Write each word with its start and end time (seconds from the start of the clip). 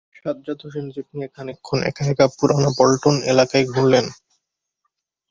Sajjad 0.19 0.59
Hossain 0.63 0.85
jeep 0.93 1.07
নিয়ে 1.13 1.29
খানিকক্ষণ 1.35 1.79
একা-একা 1.89 2.25
পুরানা 2.37 2.69
পন্টন 2.77 3.15
এলাকায় 3.31 3.65
ঘুরলেন। 3.71 4.05